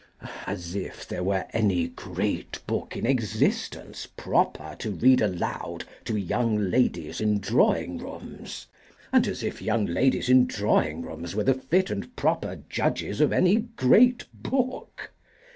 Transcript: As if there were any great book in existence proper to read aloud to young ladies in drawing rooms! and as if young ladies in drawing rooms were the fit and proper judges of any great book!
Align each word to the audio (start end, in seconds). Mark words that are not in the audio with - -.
As 0.47 0.73
if 0.75 1.07
there 1.07 1.21
were 1.23 1.45
any 1.53 1.87
great 1.87 2.57
book 2.65 2.97
in 2.97 3.05
existence 3.05 4.07
proper 4.07 4.75
to 4.79 4.89
read 4.89 5.21
aloud 5.21 5.85
to 6.05 6.17
young 6.17 6.57
ladies 6.71 7.21
in 7.21 7.37
drawing 7.39 7.99
rooms! 7.99 8.65
and 9.13 9.27
as 9.27 9.43
if 9.43 9.61
young 9.61 9.85
ladies 9.85 10.27
in 10.27 10.47
drawing 10.47 11.03
rooms 11.03 11.35
were 11.35 11.43
the 11.43 11.53
fit 11.53 11.91
and 11.91 12.15
proper 12.15 12.63
judges 12.67 13.21
of 13.21 13.31
any 13.31 13.57
great 13.57 14.25
book! 14.33 15.11